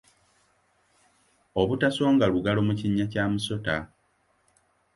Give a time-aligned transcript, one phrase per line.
[1.61, 3.75] Obutasonga lugalo mu kinnya kya musota.